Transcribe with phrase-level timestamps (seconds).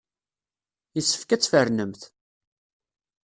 [0.95, 2.01] Yessefk ad tfernemt.